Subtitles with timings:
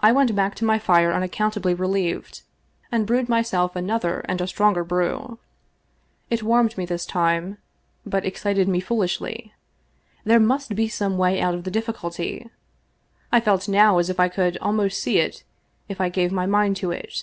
[0.00, 2.42] I went back to my fire unaccountably relieved,
[2.90, 5.38] and brewed myself another and a stronger brew.
[6.28, 7.58] It warmed me this time,
[8.04, 9.54] but excited me foolishly.
[10.24, 12.50] There must be some way out of the difficulty.
[13.30, 15.44] I felt now as if I could almost see it
[15.88, 17.22] if I gave my mind to it.